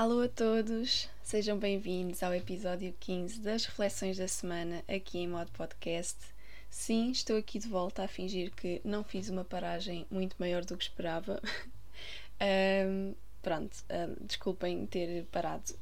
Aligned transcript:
Alô 0.00 0.22
a 0.22 0.28
todos, 0.28 1.10
sejam 1.22 1.58
bem-vindos 1.58 2.22
ao 2.22 2.34
episódio 2.34 2.94
15 3.00 3.38
das 3.40 3.66
Reflexões 3.66 4.16
da 4.16 4.26
Semana 4.26 4.82
aqui 4.88 5.18
em 5.18 5.28
modo 5.28 5.50
podcast. 5.50 6.16
Sim, 6.70 7.10
estou 7.10 7.36
aqui 7.36 7.58
de 7.58 7.68
volta 7.68 8.02
a 8.02 8.08
fingir 8.08 8.50
que 8.50 8.80
não 8.82 9.04
fiz 9.04 9.28
uma 9.28 9.44
paragem 9.44 10.06
muito 10.10 10.36
maior 10.38 10.64
do 10.64 10.74
que 10.74 10.84
esperava. 10.84 11.38
um, 12.88 13.14
pronto, 13.42 13.76
um, 13.90 14.24
desculpem 14.26 14.86
ter 14.86 15.26
parado 15.26 15.74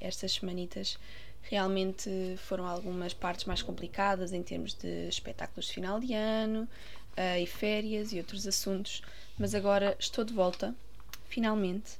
estas 0.00 0.34
semanitas. 0.34 0.96
Realmente 1.42 2.08
foram 2.46 2.68
algumas 2.68 3.12
partes 3.12 3.44
mais 3.44 3.60
complicadas 3.60 4.32
em 4.32 4.44
termos 4.44 4.72
de 4.74 5.08
espetáculos 5.08 5.66
de 5.66 5.72
final 5.72 5.98
de 5.98 6.14
ano 6.14 6.68
uh, 7.18 7.42
e 7.42 7.46
férias 7.48 8.12
e 8.12 8.18
outros 8.18 8.46
assuntos, 8.46 9.02
mas 9.36 9.52
agora 9.52 9.96
estou 9.98 10.24
de 10.24 10.32
volta, 10.32 10.72
finalmente. 11.28 11.98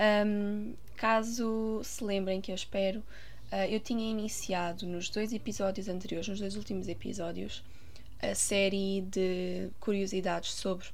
Um, 0.00 0.72
caso 0.96 1.80
se 1.84 2.02
lembrem 2.02 2.40
que 2.40 2.50
eu 2.50 2.54
espero, 2.54 3.00
uh, 3.52 3.66
eu 3.68 3.80
tinha 3.80 4.10
iniciado 4.10 4.86
nos 4.86 5.08
dois 5.08 5.32
episódios 5.32 5.88
anteriores, 5.88 6.28
nos 6.28 6.40
dois 6.40 6.56
últimos 6.56 6.88
episódios, 6.88 7.62
a 8.20 8.34
série 8.34 9.02
de 9.02 9.68
curiosidades 9.80 10.52
sobre 10.52 10.86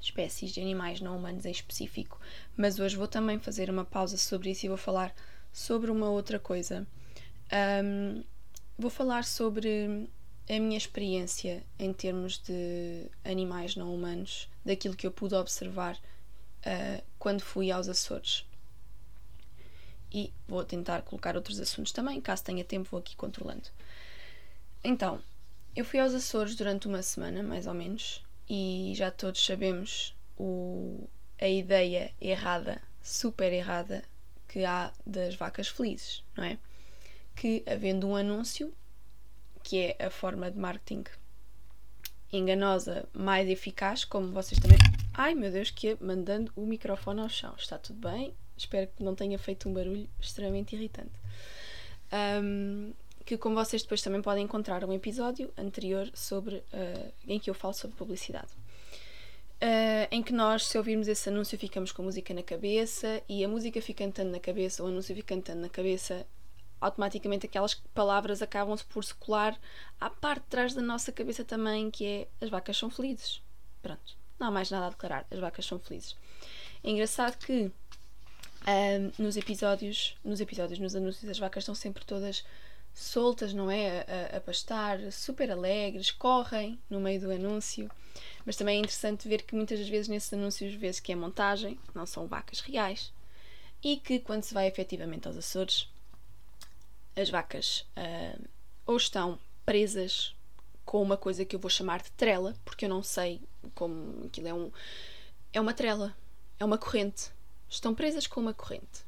espécies 0.00 0.52
de 0.52 0.60
animais 0.60 1.00
não 1.00 1.16
humanos 1.16 1.46
em 1.46 1.50
específico, 1.50 2.20
mas 2.56 2.78
hoje 2.78 2.96
vou 2.96 3.08
também 3.08 3.38
fazer 3.38 3.70
uma 3.70 3.84
pausa 3.84 4.18
sobre 4.18 4.50
isso 4.50 4.66
e 4.66 4.68
vou 4.68 4.76
falar 4.76 5.14
sobre 5.52 5.90
uma 5.90 6.10
outra 6.10 6.38
coisa. 6.38 6.86
Um, 7.82 8.22
vou 8.78 8.90
falar 8.90 9.24
sobre 9.24 10.08
a 10.48 10.58
minha 10.60 10.76
experiência 10.76 11.62
em 11.78 11.92
termos 11.92 12.38
de 12.38 13.06
animais 13.24 13.76
não 13.76 13.94
humanos, 13.94 14.48
daquilo 14.64 14.96
que 14.96 15.06
eu 15.06 15.12
pude 15.12 15.34
observar 15.34 15.96
uh, 15.96 17.02
quando 17.18 17.40
fui 17.40 17.70
aos 17.70 17.88
Açores. 17.88 18.44
E 20.14 20.32
vou 20.46 20.64
tentar 20.64 21.02
colocar 21.02 21.34
outros 21.34 21.58
assuntos 21.58 21.90
também, 21.90 22.20
caso 22.20 22.44
tenha 22.44 22.64
tempo, 22.64 22.88
vou 22.88 23.00
aqui 23.00 23.16
controlando. 23.16 23.68
Então, 24.84 25.20
eu 25.74 25.84
fui 25.84 25.98
aos 25.98 26.14
Açores 26.14 26.54
durante 26.54 26.86
uma 26.86 27.02
semana, 27.02 27.42
mais 27.42 27.66
ou 27.66 27.74
menos, 27.74 28.24
e 28.48 28.92
já 28.94 29.10
todos 29.10 29.44
sabemos 29.44 30.14
o, 30.38 31.08
a 31.40 31.48
ideia 31.48 32.12
errada, 32.20 32.80
super 33.02 33.52
errada, 33.52 34.04
que 34.46 34.64
há 34.64 34.92
das 35.04 35.34
vacas 35.34 35.66
felizes, 35.66 36.22
não 36.36 36.44
é? 36.44 36.58
Que 37.34 37.64
havendo 37.66 38.06
um 38.06 38.14
anúncio, 38.14 38.72
que 39.64 39.96
é 39.98 40.06
a 40.06 40.10
forma 40.10 40.48
de 40.48 40.58
marketing 40.58 41.02
enganosa 42.32 43.08
mais 43.12 43.48
eficaz, 43.48 44.04
como 44.04 44.30
vocês 44.30 44.60
também 44.60 44.78
Ai 45.16 45.32
meu 45.32 45.50
Deus, 45.50 45.70
que 45.70 45.90
é 45.90 45.96
mandando 46.00 46.52
o 46.56 46.66
microfone 46.66 47.20
ao 47.20 47.28
chão. 47.28 47.54
Está 47.56 47.78
tudo 47.78 48.00
bem? 48.00 48.34
Espero 48.56 48.88
que 48.96 49.02
não 49.02 49.14
tenha 49.14 49.38
feito 49.38 49.68
um 49.68 49.72
barulho 49.72 50.08
extremamente 50.20 50.74
irritante. 50.74 51.12
Um, 52.42 52.92
que, 53.24 53.38
como 53.38 53.54
vocês 53.54 53.82
depois 53.82 54.02
também 54.02 54.20
podem 54.20 54.44
encontrar 54.44 54.84
um 54.84 54.92
episódio 54.92 55.52
anterior 55.56 56.10
sobre 56.14 56.56
uh, 56.56 57.12
em 57.26 57.38
que 57.38 57.48
eu 57.48 57.54
falo 57.54 57.72
sobre 57.72 57.96
publicidade. 57.96 58.52
Uh, 59.62 60.06
em 60.10 60.22
que 60.22 60.32
nós, 60.32 60.66
se 60.66 60.76
ouvirmos 60.76 61.08
esse 61.08 61.28
anúncio, 61.28 61.58
ficamos 61.58 61.90
com 61.90 62.02
a 62.02 62.04
música 62.04 62.34
na 62.34 62.42
cabeça 62.42 63.22
e 63.28 63.42
a 63.42 63.48
música 63.48 63.80
fica 63.80 64.04
cantando 64.04 64.30
na 64.30 64.40
cabeça, 64.40 64.82
o 64.82 64.86
anúncio 64.86 65.14
fica 65.14 65.34
cantando 65.34 65.62
na 65.62 65.70
cabeça, 65.70 66.26
automaticamente 66.80 67.46
aquelas 67.46 67.74
palavras 67.94 68.42
acabam-se 68.42 68.84
por 68.84 69.02
se 69.02 69.14
colar 69.14 69.58
à 69.98 70.10
parte 70.10 70.42
de 70.42 70.48
trás 70.48 70.74
da 70.74 70.82
nossa 70.82 71.10
cabeça 71.10 71.44
também, 71.44 71.90
que 71.90 72.04
é 72.04 72.28
as 72.42 72.50
vacas 72.50 72.76
são 72.76 72.90
felizes. 72.90 73.40
Pronto. 73.80 74.16
Não 74.38 74.48
há 74.48 74.50
mais 74.50 74.70
nada 74.70 74.86
a 74.86 74.90
declarar, 74.90 75.26
as 75.30 75.38
vacas 75.38 75.64
são 75.64 75.78
felizes. 75.78 76.14
É 76.82 76.90
engraçado 76.90 77.38
que 77.38 77.70
um, 78.66 79.22
nos 79.22 79.36
episódios, 79.36 80.16
nos 80.24 80.40
episódios, 80.40 80.78
nos 80.78 80.94
anúncios, 80.96 81.30
as 81.30 81.38
vacas 81.38 81.62
estão 81.62 81.74
sempre 81.74 82.04
todas 82.04 82.44
soltas, 82.94 83.52
não 83.52 83.70
é? 83.70 84.00
A, 84.32 84.36
a, 84.36 84.40
pastar, 84.40 85.00
super 85.12 85.50
alegres, 85.50 86.10
correm 86.10 86.78
no 86.88 87.00
meio 87.00 87.20
do 87.20 87.30
anúncio. 87.30 87.90
Mas 88.46 88.56
também 88.56 88.76
é 88.76 88.80
interessante 88.80 89.28
ver 89.28 89.42
que 89.42 89.54
muitas 89.54 89.78
das 89.78 89.88
vezes 89.88 90.08
nesses 90.08 90.32
anúncios 90.32 90.74
vê-se 90.74 91.02
que 91.02 91.12
é 91.12 91.16
montagem, 91.16 91.78
não 91.94 92.06
são 92.06 92.26
vacas 92.26 92.60
reais. 92.60 93.12
E 93.82 93.96
que 93.96 94.20
quando 94.20 94.44
se 94.44 94.54
vai 94.54 94.66
efetivamente 94.66 95.26
aos 95.26 95.36
Açores, 95.36 95.88
as 97.16 97.28
vacas 97.28 97.86
uh, 97.96 98.44
ou 98.86 98.96
estão 98.96 99.38
presas 99.64 100.34
com 100.84 101.02
uma 101.02 101.16
coisa 101.16 101.44
que 101.44 101.56
eu 101.56 101.60
vou 101.60 101.70
chamar 101.70 102.02
de 102.02 102.10
trela, 102.12 102.54
porque 102.64 102.84
eu 102.84 102.88
não 102.88 103.02
sei 103.02 103.40
como 103.74 104.26
aquilo 104.26 104.48
é 104.48 104.54
um. 104.54 104.70
É 105.52 105.60
uma 105.60 105.72
trela, 105.72 106.16
é 106.58 106.64
uma 106.64 106.78
corrente. 106.78 107.30
Estão 107.74 107.92
presas 107.92 108.26
com 108.26 108.40
uma 108.40 108.54
corrente. 108.54 109.04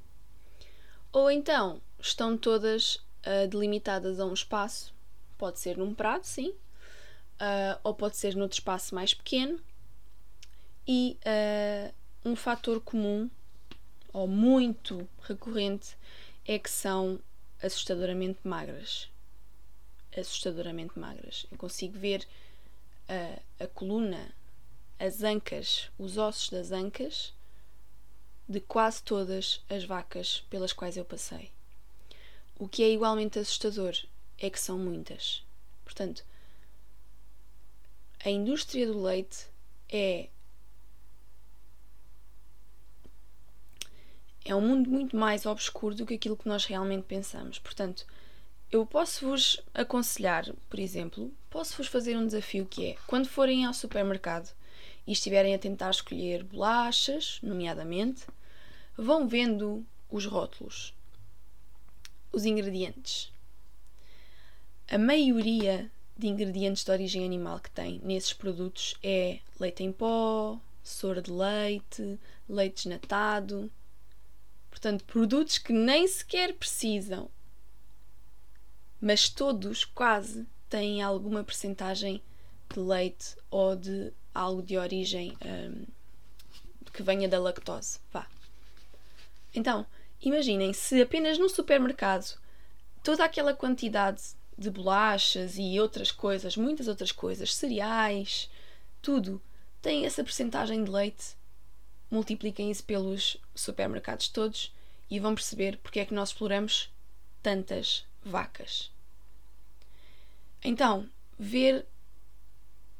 Ou 1.12 1.30
então 1.30 1.80
estão 2.00 2.36
todas 2.36 2.96
uh, 2.96 3.46
delimitadas 3.48 4.18
a 4.18 4.26
um 4.26 4.34
espaço, 4.34 4.92
pode 5.38 5.60
ser 5.60 5.76
num 5.76 5.94
prado, 5.94 6.24
sim, 6.24 6.48
uh, 6.48 7.78
ou 7.84 7.94
pode 7.94 8.16
ser 8.16 8.34
noutro 8.34 8.58
espaço 8.58 8.92
mais 8.92 9.14
pequeno. 9.14 9.60
E 10.86 11.16
uh, 11.24 11.94
um 12.28 12.34
fator 12.34 12.80
comum, 12.80 13.30
ou 14.12 14.26
muito 14.26 15.08
recorrente, 15.22 15.96
é 16.44 16.58
que 16.58 16.70
são 16.70 17.20
assustadoramente 17.62 18.40
magras 18.42 19.08
assustadoramente 20.18 20.98
magras. 20.98 21.44
Eu 21.52 21.58
consigo 21.58 21.98
ver 21.98 22.26
a, 23.60 23.66
coluna, 23.66 24.34
as 24.98 25.22
ancas, 25.22 25.90
os 25.98 26.16
ossos 26.16 26.48
das 26.48 26.72
ancas 26.72 27.35
de 28.48 28.60
quase 28.60 29.02
todas 29.02 29.64
as 29.68 29.84
vacas 29.84 30.44
pelas 30.48 30.72
quais 30.72 30.96
eu 30.96 31.04
passei. 31.04 31.50
O 32.58 32.68
que 32.68 32.82
é 32.82 32.90
igualmente 32.90 33.38
assustador 33.38 33.94
é 34.38 34.48
que 34.48 34.60
são 34.60 34.78
muitas. 34.78 35.44
Portanto, 35.84 36.24
a 38.24 38.30
indústria 38.30 38.86
do 38.86 39.02
leite 39.02 39.46
é 39.88 40.28
é 44.44 44.54
um 44.54 44.60
mundo 44.60 44.88
muito 44.88 45.16
mais 45.16 45.44
obscuro 45.44 45.94
do 45.94 46.06
que 46.06 46.14
aquilo 46.14 46.36
que 46.36 46.48
nós 46.48 46.64
realmente 46.64 47.02
pensamos. 47.02 47.58
Portanto, 47.58 48.06
eu 48.70 48.86
posso-vos 48.86 49.60
aconselhar, 49.74 50.44
por 50.70 50.78
exemplo, 50.78 51.32
posso-vos 51.50 51.88
fazer 51.88 52.16
um 52.16 52.26
desafio 52.26 52.64
que 52.64 52.90
é, 52.90 52.96
quando 53.06 53.28
forem 53.28 53.64
ao 53.64 53.74
supermercado 53.74 54.54
e 55.06 55.12
estiverem 55.12 55.54
a 55.54 55.58
tentar 55.58 55.90
escolher 55.90 56.44
bolachas, 56.44 57.38
nomeadamente, 57.42 58.24
vão 58.96 59.28
vendo 59.28 59.84
os 60.10 60.24
rótulos, 60.26 60.94
os 62.32 62.44
ingredientes. 62.44 63.32
A 64.88 64.98
maioria 64.98 65.90
de 66.16 66.28
ingredientes 66.28 66.84
de 66.84 66.90
origem 66.90 67.24
animal 67.24 67.60
que 67.60 67.70
tem 67.70 68.00
nesses 68.02 68.32
produtos 68.32 68.94
é 69.02 69.40
leite 69.60 69.82
em 69.82 69.92
pó, 69.92 70.58
soro 70.82 71.20
de 71.20 71.30
leite, 71.30 72.18
leite 72.48 72.84
desnatado. 72.84 73.70
Portanto, 74.70 75.04
produtos 75.04 75.58
que 75.58 75.72
nem 75.72 76.06
sequer 76.06 76.54
precisam 76.54 77.30
mas 79.00 79.28
todos 79.28 79.84
quase 79.84 80.46
têm 80.68 81.02
alguma 81.02 81.44
percentagem 81.44 82.22
de 82.72 82.80
leite 82.80 83.36
ou 83.50 83.76
de 83.76 84.12
algo 84.34 84.62
de 84.62 84.76
origem 84.76 85.36
um, 85.44 85.86
que 86.92 87.02
venha 87.02 87.28
da 87.28 87.38
lactose. 87.38 88.00
Vá. 88.12 88.26
Então, 89.54 89.86
imaginem 90.20 90.72
se 90.72 91.00
apenas 91.00 91.38
no 91.38 91.48
supermercado 91.48 92.38
toda 93.02 93.24
aquela 93.24 93.54
quantidade 93.54 94.22
de 94.58 94.70
bolachas 94.70 95.56
e 95.58 95.78
outras 95.78 96.10
coisas, 96.10 96.56
muitas 96.56 96.88
outras 96.88 97.12
coisas, 97.12 97.54
cereais, 97.54 98.50
tudo, 99.02 99.40
tem 99.80 100.06
essa 100.06 100.24
percentagem 100.24 100.82
de 100.82 100.90
leite, 100.90 101.36
multipliquem 102.10 102.70
isso 102.70 102.84
pelos 102.84 103.36
supermercados 103.54 104.28
todos 104.28 104.74
e 105.10 105.20
vão 105.20 105.34
perceber 105.34 105.78
porque 105.82 106.00
é 106.00 106.04
que 106.04 106.14
nós 106.14 106.30
exploramos 106.30 106.90
tantas 107.42 108.04
vacas. 108.24 108.90
Então, 110.64 111.08
ver 111.38 111.86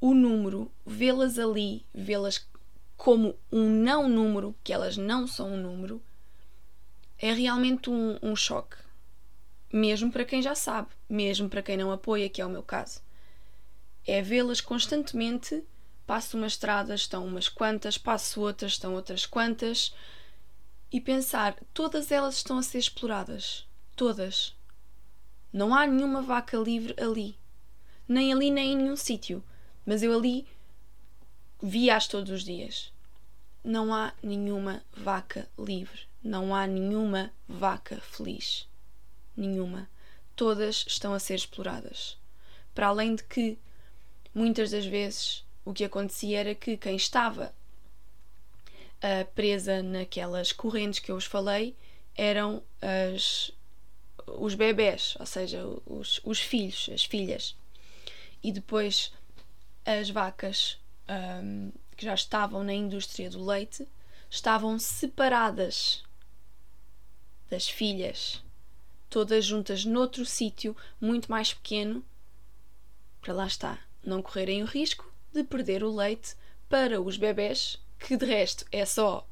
o 0.01 0.15
número, 0.15 0.71
vê-las 0.85 1.39
ali, 1.39 1.85
vê-las 1.93 2.47
como 2.97 3.35
um 3.51 3.69
não 3.69 4.09
número, 4.09 4.55
que 4.63 4.73
elas 4.73 4.97
não 4.97 5.27
são 5.27 5.53
um 5.53 5.57
número, 5.57 6.03
é 7.19 7.33
realmente 7.33 7.91
um, 7.91 8.19
um 8.23 8.37
choque. 8.37 8.77
Mesmo 9.73 10.13
para 10.13 10.25
quem 10.25 10.41
já 10.41 10.55
sabe, 10.55 10.89
mesmo 11.09 11.49
para 11.49 11.63
quem 11.63 11.77
não 11.77 11.91
apoia, 11.91 12.29
que 12.29 12.41
é 12.41 12.47
o 12.47 12.51
meu 12.51 12.63
caso. 12.63 13.01
É 14.07 14.23
vê-las 14.23 14.61
constantemente. 14.61 15.63
Passo 16.07 16.37
uma 16.37 16.47
estrada, 16.47 16.95
estão 16.95 17.27
umas 17.27 17.49
quantas, 17.49 17.99
passo 17.99 18.41
outras, 18.41 18.73
estão 18.73 18.95
outras 18.95 19.27
quantas, 19.27 19.93
e 20.93 21.01
pensar, 21.01 21.57
todas 21.75 22.13
elas 22.13 22.37
estão 22.37 22.59
a 22.59 22.63
ser 22.63 22.79
exploradas. 22.79 23.67
Todas. 23.97 24.55
Não 25.53 25.75
há 25.75 25.85
nenhuma 25.85 26.23
vaca 26.23 26.57
livre 26.57 26.95
ali. 26.97 27.37
Nem 28.07 28.33
ali, 28.33 28.53
nem 28.53 28.73
em 28.73 28.77
nenhum 28.77 28.97
sítio. 28.97 29.43
Mas 29.85 30.03
eu 30.03 30.17
ali 30.17 30.47
via-as 31.61 32.07
todos 32.07 32.31
os 32.31 32.45
dias. 32.45 32.93
Não 33.65 33.93
há 33.93 34.13
nenhuma 34.23 34.85
vaca 35.07 35.49
livre. 35.57 36.01
Não 36.21 36.53
há 36.53 36.67
nenhuma 36.67 37.33
vaca 37.47 38.01
feliz. 38.01 38.69
Nenhuma. 39.37 39.89
Todas 40.35 40.85
estão 40.89 41.15
a 41.15 41.21
ser 41.21 41.37
exploradas. 41.37 42.19
Para 42.75 42.89
além 42.89 43.15
de 43.15 43.23
que, 43.23 43.57
muitas 44.35 44.73
das 44.73 44.85
vezes, 44.85 45.45
o 45.65 45.73
que 45.73 45.85
acontecia 45.85 46.41
era 46.41 46.57
que 46.57 46.77
quem 46.77 46.97
estava 46.97 47.55
uh, 48.97 49.33
presa 49.33 49.81
naquelas 49.81 50.51
correntes 50.51 50.99
que 50.99 51.13
eu 51.13 51.15
vos 51.15 51.25
falei 51.25 51.77
eram 52.17 52.61
as, 52.83 53.53
os 54.27 54.57
bebés, 54.57 55.17
ou 55.21 55.27
seja, 55.27 55.65
os, 55.87 56.21
os 56.25 56.41
filhos, 56.41 56.91
as 56.93 57.05
filhas. 57.05 57.55
E 58.43 58.51
depois 58.51 59.13
as 59.85 60.11
vacas 60.11 60.81
um, 61.09 61.71
que 61.97 62.05
já 62.05 62.15
estavam 62.15 62.65
na 62.65 62.75
indústria 62.75 63.31
do 63.31 63.45
leite 63.45 63.87
estavam 64.31 64.79
separadas 64.79 66.05
das 67.51 67.69
filhas, 67.69 68.43
todas 69.09 69.45
juntas 69.45 69.85
noutro 69.85 70.25
sítio 70.25 70.77
muito 71.01 71.31
mais 71.31 71.55
pequeno, 71.55 72.05
para 73.21 73.35
lá 73.35 73.47
está, 73.47 73.79
não 74.05 74.23
correrem 74.23 74.63
o 74.63 74.67
risco 74.67 75.11
de 75.33 75.45
perder 75.45 75.83
o 75.83 75.95
leite 75.95 76.35
para 76.69 77.01
os 77.01 77.17
bebés, 77.17 77.79
que 77.99 78.17
de 78.17 78.27
resto 78.27 78.65
é 78.71 78.85
só 78.85 79.27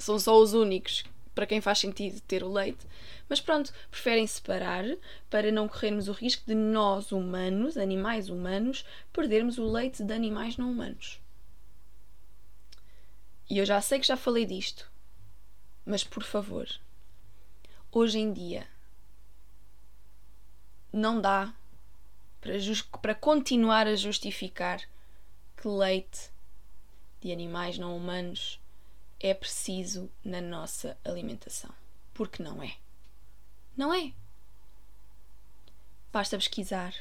são 0.00 0.18
só 0.18 0.38
os 0.40 0.54
únicos 0.54 1.04
para 1.34 1.46
quem 1.46 1.60
faz 1.60 1.78
sentido 1.78 2.20
ter 2.22 2.42
o 2.42 2.52
leite, 2.52 2.86
mas 3.28 3.40
pronto, 3.40 3.72
preferem 3.90 4.26
separar 4.26 4.84
para 5.28 5.52
não 5.52 5.68
corrermos 5.68 6.08
o 6.08 6.12
risco 6.12 6.42
de 6.46 6.54
nós 6.54 7.12
humanos, 7.12 7.76
animais 7.76 8.28
humanos, 8.28 8.84
perdermos 9.12 9.56
o 9.56 9.70
leite 9.70 10.02
de 10.02 10.12
animais 10.12 10.56
não 10.56 10.70
humanos. 10.70 11.20
E 13.50 13.58
eu 13.58 13.66
já 13.66 13.80
sei 13.80 13.98
que 13.98 14.06
já 14.06 14.16
falei 14.16 14.46
disto, 14.46 14.88
mas 15.84 16.04
por 16.04 16.22
favor, 16.22 16.68
hoje 17.90 18.20
em 18.20 18.32
dia 18.32 18.64
não 20.92 21.20
dá 21.20 21.52
para, 22.40 22.52
para 23.02 23.14
continuar 23.14 23.88
a 23.88 23.96
justificar 23.96 24.80
que 25.56 25.66
leite 25.66 26.30
de 27.20 27.32
animais 27.32 27.76
não 27.76 27.96
humanos 27.96 28.60
é 29.18 29.34
preciso 29.34 30.08
na 30.24 30.40
nossa 30.40 30.96
alimentação. 31.04 31.74
Porque 32.14 32.42
não 32.42 32.62
é. 32.62 32.76
Não 33.76 33.92
é. 33.92 34.12
Basta 36.12 36.38
pesquisar. 36.38 36.94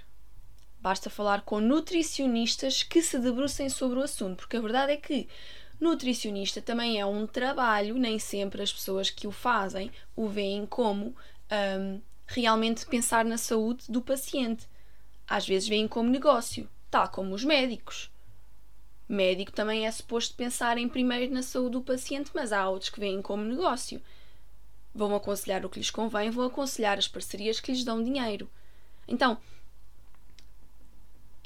Basta 0.82 1.10
falar 1.10 1.44
com 1.44 1.60
nutricionistas 1.60 2.82
que 2.84 3.02
se 3.02 3.20
debrucem 3.20 3.70
sobre 3.70 4.00
o 4.00 4.04
assunto, 4.04 4.38
porque 4.38 4.58
a 4.58 4.62
verdade 4.62 4.94
é 4.94 4.98
que 4.98 5.30
nutricionista 5.80 6.62
também 6.62 7.00
é 7.00 7.06
um 7.06 7.26
trabalho, 7.26 7.98
nem 7.98 8.20
sempre 8.20 8.62
as 8.62 8.72
pessoas 8.72 9.10
que 9.10 9.28
o 9.28 9.32
fazem 9.32 9.92
o 10.16 10.28
veem 10.28 10.66
como 10.66 11.16
um, 11.80 12.02
realmente 12.28 12.86
pensar 12.86 13.24
na 13.26 13.38
saúde 13.38 13.86
do 13.90 14.02
paciente. 14.02 14.68
Às 15.28 15.48
vezes 15.48 15.70
veem 15.70 15.88
como 15.88 16.10
negócio, 16.10 16.70
tal 16.90 17.08
como 17.10 17.34
os 17.34 17.44
médicos 17.44 18.12
médico 19.10 19.52
também 19.52 19.88
é 19.88 19.92
suposto 19.92 20.36
pensar 20.36 20.78
em 20.78 20.88
primeiro 20.88 21.34
na 21.34 21.42
saúde 21.42 21.72
do 21.72 21.82
paciente, 21.82 22.30
mas 22.34 22.54
há 22.54 22.70
outros 22.70 22.92
que 22.92 23.00
veem 23.00 23.22
como 23.24 23.44
negócio. 23.44 24.00
Vão 24.94 25.16
aconselhar 25.16 25.66
o 25.66 25.70
que 25.70 25.80
lhes 25.80 25.90
convém, 25.90 26.30
vão 26.30 26.46
aconselhar 26.46 26.98
as 27.00 27.08
parcerias 27.08 27.60
que 27.60 27.72
lhes 27.72 27.84
dão 27.84 28.04
dinheiro. 28.04 28.48
Então, 29.08 29.40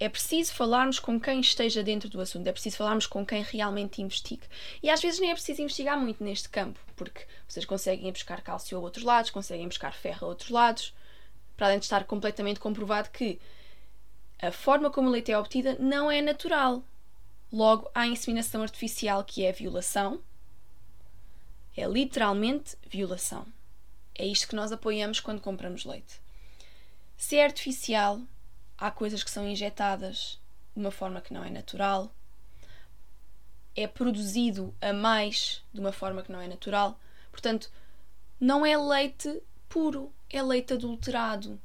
é 0.03 0.09
preciso 0.09 0.53
falarmos 0.53 1.00
com 1.00 1.17
quem 1.17 1.39
esteja 1.39 1.81
dentro 1.81 2.09
do 2.09 2.19
assunto, 2.19 2.45
é 2.45 2.51
preciso 2.51 2.75
falarmos 2.75 3.07
com 3.07 3.25
quem 3.25 3.41
realmente 3.41 4.01
investigue. 4.01 4.44
E 4.81 4.89
às 4.89 5.01
vezes 5.01 5.19
nem 5.19 5.31
é 5.31 5.33
preciso 5.33 5.61
investigar 5.61 5.97
muito 5.97 6.21
neste 6.21 6.50
campo, 6.50 6.77
porque 6.95 7.25
vocês 7.47 7.65
conseguem 7.65 8.11
buscar 8.11 8.41
cálcio 8.41 8.77
a 8.77 8.81
outros 8.81 9.05
lados, 9.05 9.31
conseguem 9.31 9.67
buscar 9.67 9.94
ferro 9.94 10.25
a 10.25 10.29
outros 10.29 10.50
lados, 10.50 10.94
para 11.55 11.67
além 11.67 11.79
de 11.79 11.85
estar 11.85 12.03
completamente 12.03 12.59
comprovado 12.59 13.09
que 13.11 13.39
a 14.41 14.51
forma 14.51 14.89
como 14.89 15.07
o 15.07 15.11
leite 15.11 15.31
é 15.31 15.39
obtida 15.39 15.77
não 15.79 16.11
é 16.11 16.21
natural. 16.21 16.83
Logo, 17.49 17.89
há 17.95 18.06
inseminação 18.06 18.61
artificial, 18.61 19.23
que 19.23 19.45
é 19.45 19.53
violação. 19.53 20.21
É 21.77 21.88
literalmente 21.88 22.75
violação. 22.85 23.45
É 24.13 24.25
isto 24.25 24.49
que 24.49 24.56
nós 24.56 24.73
apoiamos 24.73 25.21
quando 25.21 25.39
compramos 25.39 25.85
leite. 25.85 26.19
Se 27.15 27.38
é 27.38 27.45
artificial, 27.45 28.19
há 28.83 28.91
coisas 28.91 29.24
que 29.24 29.31
são 29.31 29.47
injetadas 29.47 30.38
de 30.75 30.81
uma 30.81 30.91
forma 30.91 31.21
que 31.21 31.33
não 31.33 31.41
é 31.41 31.50
natural. 31.50 32.13
É 33.74 33.88
produzido 33.88 34.75
a 34.81 34.91
mais 34.91 35.63
de 35.74 35.80
uma 35.80 35.94
forma 35.94 36.21
que 36.21 36.30
não 36.30 36.41
é 36.41 36.50
natural. 36.50 37.00
Portanto, 37.31 37.71
não 38.38 38.65
é 38.65 38.77
leite 38.77 39.41
puro, 39.69 40.12
é 40.30 40.44
leite 40.44 40.74
adulterado. 40.74 41.57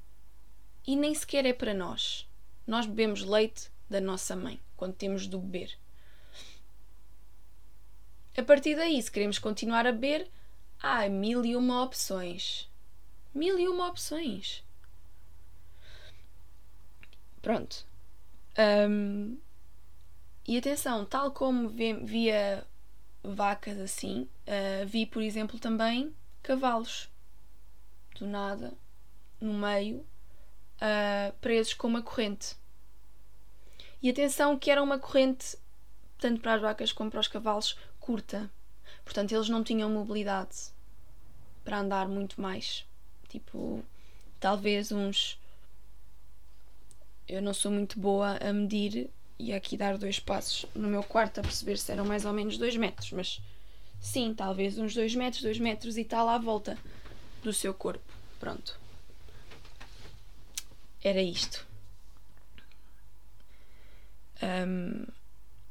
E 0.87 0.95
nem 0.95 1.13
sequer 1.13 1.45
é 1.45 1.53
para 1.53 1.75
nós. 1.75 2.25
Nós 2.65 2.87
bebemos 2.87 3.25
leite 3.25 3.69
da 3.91 4.01
nossa 4.01 4.37
mãe 4.37 4.61
quando 4.77 4.95
temos 4.95 5.27
de 5.27 5.37
beber. 5.37 5.77
A 8.37 8.45
partir 8.45 8.77
daí, 8.77 9.03
se 9.03 9.11
queremos 9.11 9.41
continuar 9.41 9.89
a 9.89 9.93
beber, 9.93 10.31
há 10.81 11.09
mil 11.09 11.45
e 11.45 11.57
uma 11.57 11.83
opções. 11.83 12.71
Mil 13.35 13.59
e 13.59 13.67
uma 13.67 13.89
opções. 13.89 14.63
Pronto. 17.49 17.87
Um, 18.59 19.39
e 20.47 20.59
atenção, 20.59 21.07
tal 21.07 21.31
como 21.31 21.71
via 21.71 22.63
vacas 23.23 23.79
assim, 23.79 24.29
uh, 24.47 24.87
vi, 24.87 25.07
por 25.07 25.23
exemplo, 25.23 25.59
também 25.59 26.15
cavalos. 26.43 27.09
Do 28.17 28.27
nada, 28.27 28.75
no 29.41 29.55
meio, 29.55 30.01
uh, 30.77 31.33
presos 31.41 31.73
com 31.73 31.87
uma 31.87 32.03
corrente. 32.03 32.55
E 34.03 34.11
atenção 34.11 34.59
que 34.59 34.71
era 34.71 34.83
uma 34.83 34.99
corrente, 34.99 35.57
tanto 36.19 36.43
para 36.43 36.53
as 36.53 36.61
vacas 36.61 36.93
como 36.93 37.11
para 37.11 37.21
os 37.21 37.29
cavalos, 37.29 37.79
curta. 37.99 38.51
Portanto, 39.07 39.33
eles 39.33 39.49
não 39.49 39.65
tinham 39.65 39.89
mobilidade 39.89 40.71
para 41.65 41.79
andar 41.79 42.09
muito 42.09 42.43
mais. 42.43 42.85
Tipo, 43.27 43.83
talvez 44.39 44.93
uns. 44.93 45.41
Eu 47.29 47.43
não 47.43 47.53
sou 47.53 47.71
muito 47.71 48.01
boa 48.01 48.39
a 48.39 48.53
medir 48.53 49.11
e 49.39 49.53
aqui 49.53 49.77
dar 49.77 49.99
dois 49.99 50.19
passos 50.19 50.65
no 50.75 50.89
meu 50.89 51.03
quarto 51.03 51.41
a 51.41 51.43
perceber 51.43 51.77
se 51.77 51.93
eram 51.93 52.07
mais 52.07 52.25
ou 52.25 52.33
menos 52.33 52.57
dois 52.57 52.75
metros, 52.77 53.13
mas 53.13 53.43
sim, 54.01 54.33
talvez 54.35 54.79
uns 54.79 54.95
dois 54.95 55.15
metros, 55.15 55.43
dois 55.43 55.59
metros 55.59 55.99
e 55.99 56.05
tal 56.05 56.27
à 56.27 56.39
volta 56.39 56.79
do 57.43 57.53
seu 57.53 57.75
corpo. 57.75 58.13
Pronto. 58.41 58.81
Era 61.05 61.21
isto. 61.21 61.67
Um, 64.43 65.05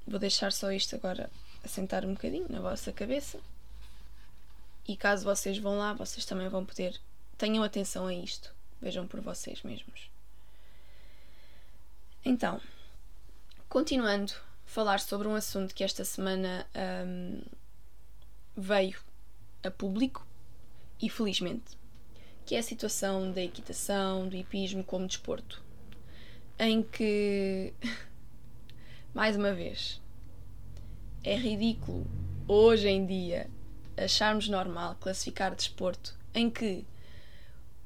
vou 0.06 0.20
deixar 0.20 0.52
só 0.52 0.72
isto 0.72 0.96
agora 0.96 1.30
assentar 1.64 2.06
um 2.06 2.14
bocadinho 2.14 2.46
na 2.50 2.62
vossa 2.62 2.92
cabeça. 2.92 3.40
E 4.88 4.96
caso 4.96 5.26
vocês 5.26 5.58
vão 5.58 5.78
lá, 5.78 5.94
vocês 5.94 6.24
também 6.24 6.48
vão 6.50 6.64
poder. 6.64 7.00
Tenham 7.38 7.64
atenção 7.64 8.06
a 8.06 8.14
isto. 8.14 8.54
Vejam 8.80 9.08
por 9.08 9.20
vocês 9.22 9.64
mesmos. 9.64 10.17
Então, 12.30 12.60
continuando 13.70 14.34
a 14.34 14.70
falar 14.70 15.00
sobre 15.00 15.30
um 15.30 15.36
assunto 15.36 15.74
que 15.74 15.82
esta 15.82 16.04
semana 16.04 16.68
um, 17.08 17.42
veio 18.54 19.00
a 19.64 19.72
público 19.72 20.28
e 21.02 21.10
felizmente, 21.10 21.78
que 22.46 22.54
é 22.54 22.60
a 22.60 22.64
situação 22.64 23.32
da 23.32 23.42
equitação, 23.42 24.28
do 24.28 24.36
hipismo 24.36 24.84
como 24.84 25.08
desporto, 25.08 25.64
em 26.60 26.84
que 26.84 27.74
mais 29.16 29.38
uma 29.38 29.54
vez, 29.54 30.02
é 31.24 31.38
ridículo 31.38 32.06
hoje 32.46 32.90
em 32.90 33.06
dia 33.06 33.50
acharmos 33.96 34.50
normal 34.50 34.98
classificar 35.00 35.56
desporto 35.56 36.14
em 36.34 36.50
que 36.50 36.84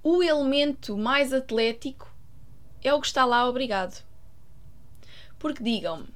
o 0.01 0.23
elemento 0.23 0.97
mais 0.97 1.31
atlético 1.31 2.11
é 2.83 2.91
o 2.91 2.99
que 2.99 3.05
está 3.05 3.23
lá 3.23 3.47
obrigado. 3.47 4.09
Porque 5.41 5.63
digam-me, 5.63 6.07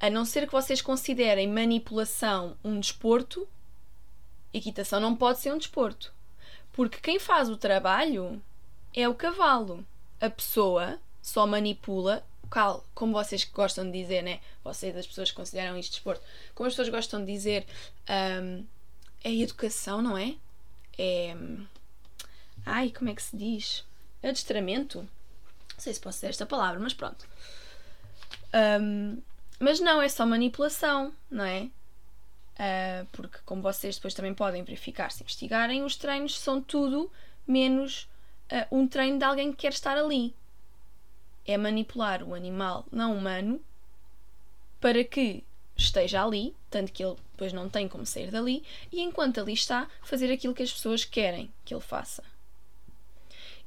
a 0.00 0.10
não 0.10 0.24
ser 0.24 0.46
que 0.46 0.52
vocês 0.52 0.82
considerem 0.82 1.46
manipulação 1.46 2.56
um 2.64 2.80
desporto, 2.80 3.46
equitação 4.52 4.98
não 4.98 5.14
pode 5.14 5.38
ser 5.38 5.52
um 5.52 5.58
desporto. 5.58 6.12
Porque 6.72 6.98
quem 6.98 7.20
faz 7.20 7.48
o 7.48 7.56
trabalho 7.56 8.42
é 8.92 9.08
o 9.08 9.14
cavalo. 9.14 9.86
A 10.20 10.28
pessoa 10.28 10.98
só 11.22 11.46
manipula 11.46 12.26
cal, 12.50 12.84
como 12.96 13.12
vocês 13.12 13.44
gostam 13.44 13.88
de 13.88 14.02
dizer, 14.02 14.22
né? 14.22 14.40
Vocês, 14.64 14.96
as 14.96 15.06
pessoas 15.06 15.30
que 15.30 15.36
consideram 15.36 15.78
isto 15.78 15.92
desporto, 15.92 16.24
como 16.56 16.66
as 16.66 16.72
pessoas 16.72 16.88
gostam 16.88 17.24
de 17.24 17.32
dizer, 17.32 17.64
um, 18.42 18.64
é 19.22 19.32
educação, 19.32 20.02
não 20.02 20.18
é? 20.18 20.34
É. 20.98 21.36
Ai, 22.66 22.90
como 22.90 23.08
é 23.08 23.14
que 23.14 23.22
se 23.22 23.36
diz? 23.36 23.84
Adestramento? 24.20 24.98
Não 24.98 25.78
sei 25.78 25.94
se 25.94 26.00
posso 26.00 26.16
dizer 26.16 26.30
esta 26.30 26.44
palavra, 26.44 26.80
mas 26.80 26.92
pronto. 26.92 27.24
Um, 28.54 29.20
mas 29.58 29.80
não, 29.80 30.00
é 30.00 30.08
só 30.08 30.24
manipulação, 30.24 31.12
não 31.30 31.44
é? 31.44 31.68
Uh, 32.58 33.06
porque, 33.12 33.38
como 33.44 33.62
vocês 33.62 33.96
depois 33.96 34.14
também 34.14 34.34
podem 34.34 34.62
verificar 34.62 35.10
se 35.10 35.22
investigarem, 35.22 35.84
os 35.84 35.96
treinos 35.96 36.38
são 36.38 36.60
tudo 36.60 37.10
menos 37.46 38.08
uh, 38.52 38.76
um 38.76 38.86
treino 38.86 39.18
de 39.18 39.24
alguém 39.24 39.50
que 39.50 39.58
quer 39.58 39.72
estar 39.72 39.96
ali. 39.96 40.34
É 41.46 41.56
manipular 41.56 42.22
o 42.22 42.34
animal 42.34 42.84
não 42.90 43.16
humano 43.16 43.60
para 44.80 45.02
que 45.04 45.44
esteja 45.76 46.24
ali, 46.24 46.54
tanto 46.68 46.92
que 46.92 47.04
ele 47.04 47.16
depois 47.32 47.52
não 47.52 47.68
tem 47.68 47.88
como 47.88 48.04
sair 48.04 48.30
dali, 48.30 48.64
e 48.90 49.00
enquanto 49.00 49.40
ali 49.40 49.52
está, 49.52 49.88
fazer 50.02 50.32
aquilo 50.32 50.54
que 50.54 50.62
as 50.62 50.72
pessoas 50.72 51.04
querem 51.04 51.50
que 51.64 51.72
ele 51.72 51.80
faça. 51.80 52.24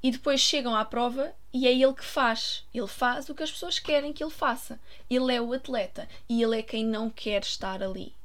E 0.04 0.12
depois 0.12 0.42
chegam 0.42 0.76
à 0.76 0.84
prova 0.84 1.34
e 1.54 1.68
é 1.68 1.74
ele 1.74 1.94
que 1.94 2.04
faz. 2.04 2.66
Ele 2.74 2.88
faz 2.88 3.30
o 3.30 3.36
que 3.36 3.44
as 3.44 3.52
pessoas 3.52 3.80
querem 3.80 4.14
que 4.14 4.24
ele 4.24 4.32
faça. 4.32 4.80
Ele 5.10 5.34
é 5.36 5.42
o 5.42 5.54
atleta 5.54 6.08
e 6.30 6.42
ele 6.42 6.60
é 6.60 6.64
quem 6.64 6.86
não 6.86 7.10
quer 7.10 7.42
estar 7.42 7.84
ali. 7.84 8.16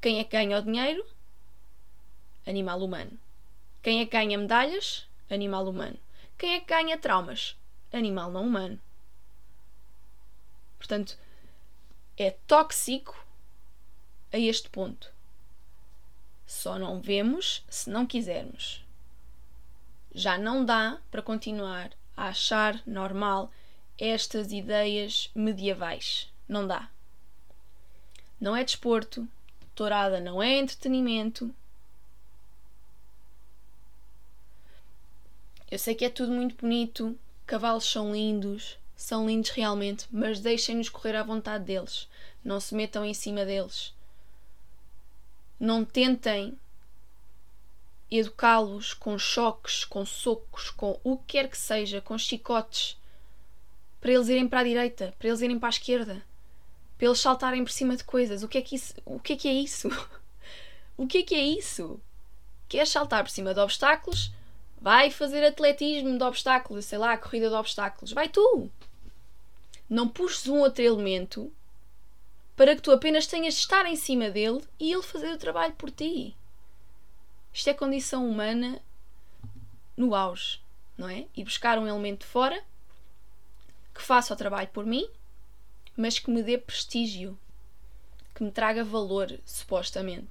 Quem 0.00 0.18
é 0.18 0.24
que 0.24 0.30
ganha 0.30 0.58
o 0.58 0.62
dinheiro? 0.62 1.04
Animal 2.46 2.80
humano. 2.80 3.18
Quem 3.82 4.00
é 4.00 4.06
que 4.06 4.12
ganha 4.12 4.38
medalhas? 4.38 5.06
Animal 5.28 5.68
humano. 5.68 5.98
Quem 6.38 6.54
é 6.54 6.60
que 6.60 6.66
ganha 6.66 6.96
traumas? 6.96 7.56
Animal 7.92 8.30
não 8.30 8.46
humano. 8.46 8.80
Portanto, 10.78 11.18
é 12.16 12.30
tóxico 12.46 13.26
a 14.32 14.38
este 14.38 14.70
ponto. 14.70 15.12
Só 16.46 16.78
não 16.78 17.00
vemos 17.00 17.64
se 17.68 17.90
não 17.90 18.06
quisermos. 18.06 18.84
Já 20.14 20.38
não 20.38 20.64
dá 20.64 20.98
para 21.10 21.22
continuar 21.22 21.90
a 22.16 22.28
achar 22.28 22.82
normal 22.86 23.50
estas 23.98 24.52
ideias 24.52 25.30
medievais. 25.34 26.30
Não 26.48 26.66
dá. 26.66 26.88
Não 28.40 28.56
é 28.56 28.64
desporto, 28.64 29.28
Tourada 29.74 30.20
não 30.20 30.42
é 30.42 30.58
entretenimento. 30.58 31.54
Eu 35.70 35.78
sei 35.78 35.94
que 35.94 36.04
é 36.04 36.10
tudo 36.10 36.32
muito 36.32 36.56
bonito, 36.56 37.18
cavalos 37.46 37.90
são 37.90 38.12
lindos, 38.12 38.76
são 38.96 39.26
lindos 39.26 39.50
realmente, 39.50 40.06
mas 40.10 40.40
deixem-nos 40.40 40.88
correr 40.88 41.16
à 41.16 41.22
vontade 41.22 41.64
deles. 41.64 42.08
Não 42.44 42.60
se 42.60 42.74
metam 42.74 43.04
em 43.04 43.14
cima 43.14 43.44
deles. 43.44 43.94
Não 45.58 45.84
tentem 45.84 46.58
educá-los 48.10 48.94
com 48.94 49.18
choques, 49.18 49.84
com 49.84 50.04
socos, 50.04 50.70
com 50.70 50.98
o 51.04 51.16
que 51.18 51.24
quer 51.26 51.48
que 51.48 51.58
seja, 51.58 52.00
com 52.00 52.18
chicotes, 52.18 52.96
para 54.00 54.12
eles 54.12 54.28
irem 54.28 54.48
para 54.48 54.60
a 54.60 54.64
direita, 54.64 55.14
para 55.18 55.28
eles 55.28 55.40
irem 55.40 55.58
para 55.58 55.68
a 55.68 55.70
esquerda 55.70 56.30
para 57.00 57.06
eles 57.06 57.18
saltarem 57.18 57.64
por 57.64 57.70
cima 57.70 57.96
de 57.96 58.04
coisas. 58.04 58.42
O 58.42 58.48
que 58.48 58.58
é 58.58 58.60
que 58.60 58.76
isso, 58.76 58.92
o 59.06 59.18
que 59.18 59.32
é, 59.32 59.36
que 59.36 59.48
é 59.48 59.54
isso? 59.54 59.88
o 60.98 61.06
que 61.06 61.18
é 61.18 61.22
que 61.22 61.34
é 61.34 61.42
isso? 61.42 61.98
Queres 62.68 62.90
saltar 62.90 63.24
por 63.24 63.30
cima 63.30 63.54
de 63.54 63.60
obstáculos? 63.60 64.30
Vai 64.78 65.10
fazer 65.10 65.42
atletismo 65.42 66.18
de 66.18 66.22
obstáculos, 66.22 66.84
sei 66.84 66.98
lá, 66.98 67.16
corrida 67.16 67.48
de 67.48 67.54
obstáculos. 67.54 68.12
Vai 68.12 68.28
tu! 68.28 68.70
Não 69.88 70.06
puxes 70.06 70.46
um 70.46 70.58
outro 70.58 70.84
elemento 70.84 71.50
para 72.54 72.76
que 72.76 72.82
tu 72.82 72.92
apenas 72.92 73.26
tenhas 73.26 73.54
de 73.54 73.60
estar 73.60 73.86
em 73.86 73.96
cima 73.96 74.28
dele 74.28 74.62
e 74.78 74.92
ele 74.92 75.02
fazer 75.02 75.32
o 75.32 75.38
trabalho 75.38 75.72
por 75.72 75.90
ti. 75.90 76.36
Isto 77.52 77.70
é 77.70 77.74
condição 77.74 78.28
humana 78.28 78.80
no 79.96 80.14
auge, 80.14 80.60
não 80.96 81.08
é? 81.08 81.26
E 81.36 81.44
buscar 81.44 81.78
um 81.78 81.86
elemento 81.86 82.20
de 82.20 82.26
fora 82.26 82.62
que 83.94 84.02
faça 84.02 84.32
o 84.32 84.36
trabalho 84.36 84.68
por 84.68 84.86
mim 84.86 85.08
mas 86.00 86.18
que 86.18 86.30
me 86.30 86.42
dê 86.42 86.56
prestígio, 86.56 87.38
que 88.34 88.42
me 88.42 88.50
traga 88.50 88.82
valor, 88.82 89.38
supostamente. 89.44 90.30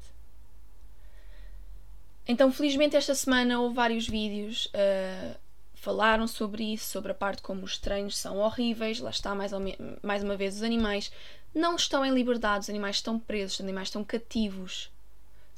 Então, 2.28 2.52
felizmente, 2.52 2.96
esta 2.96 3.16
semana 3.16 3.60
houve 3.60 3.76
vários 3.76 4.08
vídeos 4.08 4.66
uh, 4.68 5.38
falaram 5.76 6.28
sobre 6.28 6.74
isso, 6.74 6.90
sobre 6.90 7.12
a 7.12 7.16
parte 7.16 7.42
como 7.42 7.64
os 7.64 7.78
treinos 7.78 8.18
são 8.18 8.38
horríveis. 8.40 9.00
Lá 9.00 9.10
está, 9.10 9.34
mais, 9.34 9.52
mais 10.02 10.24
uma 10.24 10.36
vez, 10.36 10.56
os 10.56 10.64
animais 10.64 11.12
não 11.54 11.76
estão 11.76 12.06
em 12.06 12.12
liberdade, 12.12 12.64
os 12.64 12.70
animais 12.70 12.98
estão 12.98 13.20
presos, 13.20 13.56
os 13.56 13.62
animais 13.62 13.88
estão 13.88 14.04
cativos, 14.04 14.92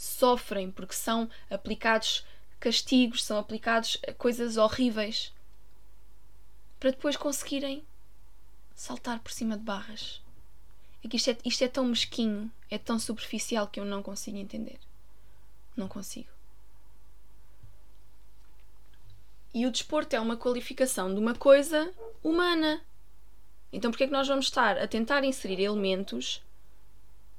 sofrem 0.01 0.71
porque 0.71 0.95
são 0.95 1.29
aplicados 1.47 2.25
castigos, 2.59 3.23
são 3.23 3.37
aplicados 3.37 3.97
coisas 4.17 4.57
horríveis 4.57 5.31
para 6.79 6.89
depois 6.89 7.15
conseguirem 7.15 7.85
saltar 8.73 9.19
por 9.19 9.31
cima 9.31 9.55
de 9.55 9.63
barras. 9.63 10.19
É 11.03 11.07
que 11.07 11.17
isto 11.17 11.29
é, 11.29 11.37
isto 11.45 11.63
é 11.63 11.67
tão 11.67 11.85
mesquinho, 11.85 12.51
é 12.67 12.79
tão 12.79 12.97
superficial 12.97 13.67
que 13.67 13.79
eu 13.79 13.85
não 13.85 14.01
consigo 14.01 14.37
entender. 14.37 14.79
Não 15.77 15.87
consigo. 15.87 16.29
E 19.53 19.67
o 19.67 19.71
desporto 19.71 20.15
é 20.15 20.19
uma 20.19 20.35
qualificação 20.35 21.13
de 21.13 21.19
uma 21.19 21.35
coisa 21.35 21.93
humana. 22.23 22.81
Então 23.71 23.91
porquê 23.91 24.05
é 24.05 24.07
que 24.07 24.13
nós 24.13 24.27
vamos 24.27 24.45
estar 24.45 24.79
a 24.79 24.87
tentar 24.87 25.23
inserir 25.23 25.61
elementos 25.61 26.41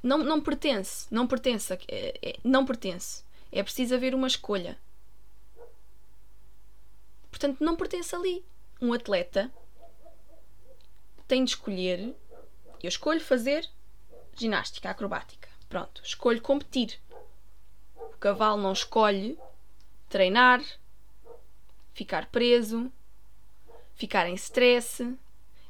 não, 0.03 0.19
não 0.19 0.41
pertence, 0.41 1.07
não 1.11 1.27
pertence, 1.27 1.73
é, 1.89 2.19
é, 2.23 2.37
não 2.43 2.67
pertence. 2.67 3.23
É 3.51 3.63
preciso 3.63 3.95
haver 3.95 4.15
uma 4.15 4.27
escolha. 4.27 4.79
Portanto, 7.31 7.63
não 7.63 7.77
pertence 7.77 8.15
ali. 8.15 8.45
Um 8.81 8.93
atleta 8.93 9.51
tem 11.29 11.45
de 11.45 11.51
escolher. 11.51 12.15
Eu 12.83 12.89
escolho 12.89 13.21
fazer 13.21 13.69
ginástica 14.37 14.91
acrobática. 14.91 15.49
Pronto, 15.69 16.03
escolho 16.05 16.43
competir. 16.43 16.99
O 17.97 18.17
cavalo 18.19 18.61
não 18.61 18.73
escolhe 18.73 19.39
treinar, 20.09 20.63
ficar 21.95 22.27
preso, 22.27 22.93
ficar 23.95 24.29
em 24.29 24.35
stress, 24.35 25.17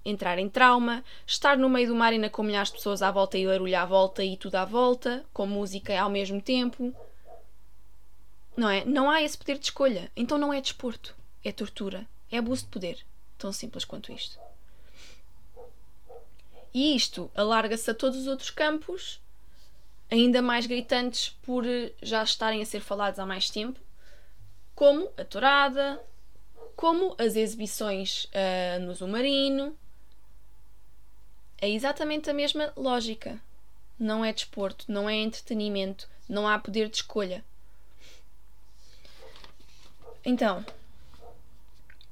entrar 0.05 0.39
em 0.39 0.49
trauma, 0.49 1.05
estar 1.27 1.57
no 1.57 1.69
meio 1.69 1.89
do 1.89 1.95
mar 1.95 2.13
ainda 2.13 2.31
com 2.31 2.43
milhares 2.43 2.71
de 2.71 2.77
pessoas 2.77 3.03
à 3.03 3.11
volta 3.11 3.39
e 3.39 3.47
barulho 3.47 3.79
à 3.79 3.85
volta 3.85 4.25
e 4.25 4.37
tudo 4.37 4.57
à 4.57 4.65
volta, 4.65 5.25
com 5.33 5.47
música 5.47 5.99
ao 6.01 6.11
mesmo 6.11 6.41
tempo. 6.41 6.95
Não 8.57 8.69
é? 8.69 8.85
Não 8.85 9.11
há 9.11 9.23
esse 9.23 9.37
poder 9.37 9.59
de 9.59 9.67
escolha. 9.67 10.11
Então 10.17 10.37
não 10.37 10.53
é 10.53 10.61
desporto. 10.61 11.15
É 11.45 11.51
tortura. 11.51 12.07
É 12.31 12.39
abuso 12.39 12.65
de 12.65 12.71
poder. 12.71 12.99
Tão 13.39 13.53
simples 13.53 13.85
quanto 13.85 14.13
isto. 14.13 14.39
E 16.75 16.97
isto 16.97 17.31
alarga-se 17.35 17.91
a 17.91 17.95
todos 17.95 18.19
os 18.19 18.27
outros 18.27 18.51
campos, 18.51 19.21
ainda 20.11 20.41
mais 20.41 20.67
gritantes 20.67 21.37
por 21.43 21.65
já 22.03 22.23
estarem 22.23 22.63
a 22.63 22.67
ser 22.67 22.81
falados 22.81 23.19
há 23.19 23.27
mais 23.27 23.51
tempo, 23.51 23.79
como 24.75 25.11
a 25.19 25.25
tourada, 25.25 26.01
como 26.75 27.15
as 27.19 27.37
exibições 27.37 28.25
uh, 28.25 28.81
no 28.81 28.95
submarino. 28.95 29.77
É 31.63 31.71
exatamente 31.71 32.29
a 32.29 32.35
mesma 32.35 32.71
lógica. 32.77 33.41
Não 33.99 34.23
é 34.23 34.31
desporto, 34.35 34.85
não 34.93 35.09
é 35.09 35.15
entretenimento, 35.15 36.07
não 36.29 36.47
há 36.47 36.59
poder 36.59 36.91
de 36.91 36.97
escolha. 36.97 37.43
Então, 40.23 40.63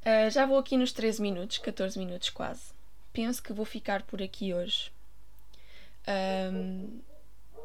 uh, 0.01 0.31
já 0.31 0.47
vou 0.47 0.57
aqui 0.59 0.79
nos 0.79 0.93
13 0.93 1.21
minutos, 1.21 1.59
14 1.59 1.99
minutos 1.99 2.31
quase 2.31 2.81
penso 3.13 3.43
que 3.43 3.53
vou 3.53 3.65
ficar 3.65 4.03
por 4.03 4.23
aqui 4.23 4.55
hoje. 4.55 4.91
Um, 6.53 7.01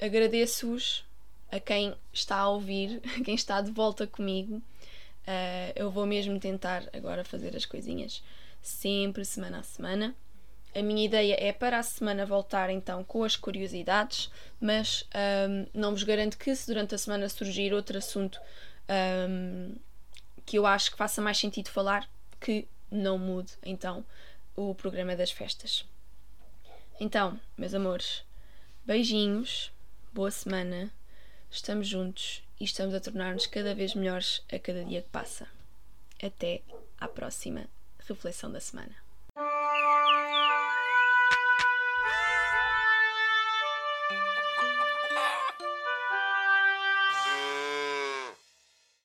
Agradeço-vos 0.02 1.06
a 1.50 1.60
quem 1.60 1.96
está 2.12 2.38
a 2.38 2.50
ouvir, 2.50 3.02
a 3.18 3.24
quem 3.24 3.36
está 3.36 3.62
de 3.62 3.72
volta 3.72 4.06
comigo. 4.06 4.58
Uh, 4.58 5.72
eu 5.76 5.90
vou 5.90 6.06
mesmo 6.06 6.40
tentar 6.40 6.84
agora 6.94 7.24
fazer 7.24 7.56
as 7.56 7.66
coisinhas 7.66 8.22
sempre, 8.62 9.24
semana 9.24 9.60
a 9.60 9.64
semana. 9.64 10.16
A 10.76 10.82
minha 10.82 11.06
ideia 11.06 11.38
é 11.40 11.54
para 11.54 11.80
a 11.80 11.84
semana 11.84 12.26
voltar 12.26 12.70
então 12.70 13.02
com 13.02 13.24
as 13.24 13.38
curiosidades, 13.38 14.30
mas 14.60 15.08
um, 15.50 15.66
não 15.74 15.92
vos 15.92 16.04
garanto 16.04 16.38
que 16.38 16.54
se 16.54 16.68
durante 16.68 16.94
a 16.94 16.98
semana 16.98 17.30
surgir 17.30 17.74
outro 17.74 17.98
assunto 17.98 18.38
um, 19.30 19.74
que 20.46 20.58
eu 20.58 20.66
acho 20.66 20.92
que 20.92 20.98
faça 20.98 21.22
mais 21.22 21.38
sentido 21.38 21.70
falar, 21.70 22.10
que 22.42 22.68
não 22.92 23.18
mude 23.18 23.54
então 23.64 24.04
o 24.54 24.76
programa 24.76 25.16
das 25.16 25.32
festas. 25.32 25.86
Então, 27.00 27.40
meus 27.58 27.74
amores, 27.74 28.24
beijinhos, 28.86 29.72
boa 30.14 30.30
semana, 30.30 30.92
estamos 31.50 31.88
juntos 31.88 32.44
e 32.60 32.66
estamos 32.66 32.94
a 32.94 33.00
tornar-nos 33.00 33.48
cada 33.48 33.74
vez 33.74 33.96
melhores 33.96 34.44
a 34.52 34.60
cada 34.60 34.84
dia 34.84 35.02
que 35.02 35.10
passa. 35.10 35.48
Até 36.22 36.62
à 37.00 37.08
próxima 37.08 37.66
reflexão 38.08 38.52
da 38.52 38.60
semana. 38.60 39.05